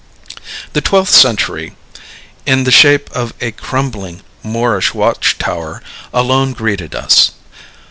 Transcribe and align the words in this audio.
The 0.73 0.81
twelfth 0.81 1.13
century, 1.13 1.75
in 2.47 2.63
the 2.63 2.71
shape 2.71 3.07
of 3.11 3.35
a 3.39 3.51
crumbling 3.51 4.23
Moorish 4.41 4.95
watch 4.95 5.37
tower, 5.37 5.83
alone 6.11 6.53
greeted 6.53 6.95
us. 6.95 7.33